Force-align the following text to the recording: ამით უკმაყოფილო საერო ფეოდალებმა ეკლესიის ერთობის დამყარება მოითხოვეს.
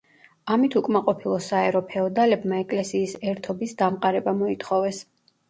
ამით 0.53 0.77
უკმაყოფილო 0.79 1.37
საერო 1.47 1.81
ფეოდალებმა 1.91 2.59
ეკლესიის 2.65 3.15
ერთობის 3.35 3.77
დამყარება 3.85 4.37
მოითხოვეს. 4.43 5.05